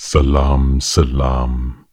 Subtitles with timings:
[0.00, 1.84] Salam, salam.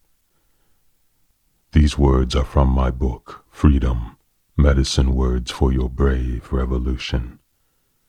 [1.72, 4.18] These words are from my book, Freedom
[4.56, 7.40] Medicine Words for Your Brave Revolution,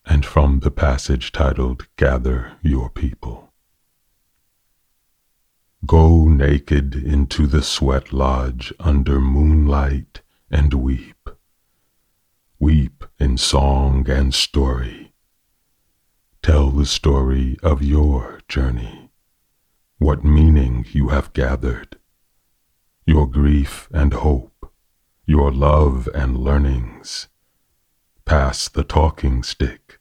[0.05, 3.55] and from the passage titled Gather Your People.
[5.87, 10.21] Go naked into the sweat lodge under moonlight
[10.51, 11.31] and weep.
[12.59, 15.15] Weep in song and story.
[16.43, 19.06] Tell the story of your journey,
[19.99, 21.97] what meaning you have gathered,
[23.07, 24.71] your grief and hope,
[25.25, 27.29] your love and learnings.
[28.27, 29.99] Pass the talking stick.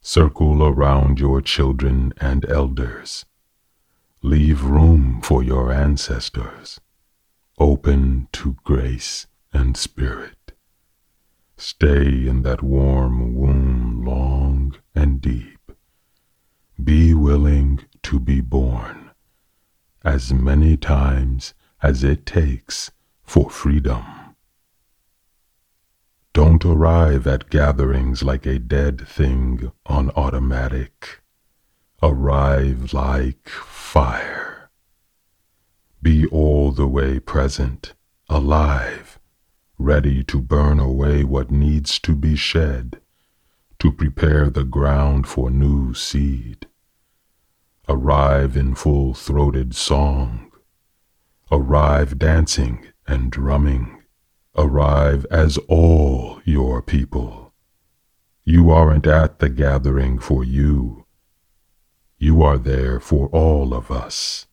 [0.00, 3.26] Circle around your children and elders.
[4.22, 6.80] Leave room for your ancestors.
[7.58, 10.52] Open to grace and spirit.
[11.58, 15.72] Stay in that warm womb long and deep.
[16.82, 19.10] Be willing to be born
[20.04, 22.92] as many times as it takes
[23.24, 24.04] for freedom.
[26.32, 31.22] Don't arrive at gatherings like a dead thing on automatic.
[32.04, 34.70] Arrive like fire.
[36.00, 37.94] Be all the way present,
[38.28, 39.18] alive,
[39.76, 43.00] ready to burn away what needs to be shed,
[43.80, 46.68] to prepare the ground for new seed.
[47.86, 50.50] Arrive in full throated song.
[51.52, 54.02] Arrive dancing and drumming.
[54.56, 57.52] Arrive as all your people.
[58.42, 61.04] You aren't at the gathering for you.
[62.16, 64.46] You are there for all of us.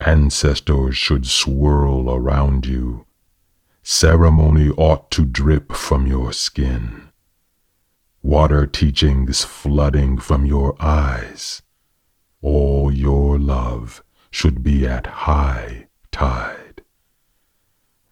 [0.00, 3.06] Ancestors should swirl around you.
[3.82, 7.08] Ceremony ought to drip from your skin.
[8.24, 11.60] Water teachings flooding from your eyes.
[12.40, 16.80] All your love should be at high tide.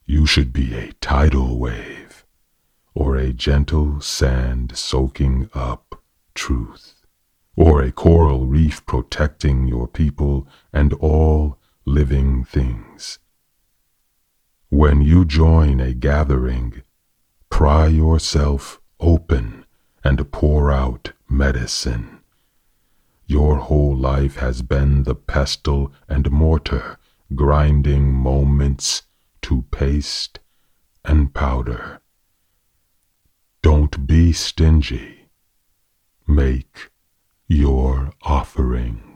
[0.04, 2.26] You should be a tidal wave
[2.94, 6.02] or a gentle sand soaking up
[6.34, 7.06] truth
[7.56, 11.56] or a coral reef protecting your people and all
[11.86, 13.18] living things.
[14.68, 16.82] When you join a gathering,
[17.48, 19.64] pry yourself open
[20.04, 22.20] and pour out medicine.
[23.26, 26.98] Your whole life has been the pestle and mortar
[27.34, 29.02] grinding moments
[29.42, 30.38] to paste
[31.04, 32.00] and powder.
[33.62, 35.28] Don't be stingy.
[36.26, 36.90] Make
[37.48, 39.11] your offering.